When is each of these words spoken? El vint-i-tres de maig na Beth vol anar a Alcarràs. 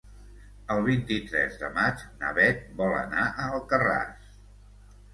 El 0.75 0.81
vint-i-tres 0.87 1.59
de 1.65 1.69
maig 1.77 2.03
na 2.23 2.33
Beth 2.41 2.67
vol 2.83 2.99
anar 3.05 3.31
a 3.31 3.49
Alcarràs. 3.49 4.37